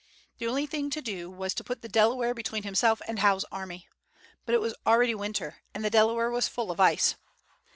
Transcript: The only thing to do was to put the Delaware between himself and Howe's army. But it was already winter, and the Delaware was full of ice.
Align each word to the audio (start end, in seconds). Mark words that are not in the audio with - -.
The 0.39 0.47
only 0.47 0.65
thing 0.65 0.89
to 0.89 0.99
do 0.99 1.29
was 1.29 1.53
to 1.53 1.63
put 1.63 1.83
the 1.83 1.87
Delaware 1.87 2.33
between 2.33 2.63
himself 2.63 3.03
and 3.07 3.19
Howe's 3.19 3.45
army. 3.51 3.87
But 4.47 4.55
it 4.55 4.59
was 4.59 4.73
already 4.83 5.13
winter, 5.13 5.57
and 5.75 5.85
the 5.85 5.91
Delaware 5.91 6.31
was 6.31 6.47
full 6.47 6.71
of 6.71 6.79
ice. 6.79 7.13